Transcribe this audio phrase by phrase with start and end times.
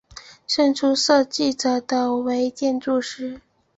[0.47, 1.77] 胜出设计者
[2.17, 3.39] 为建筑师。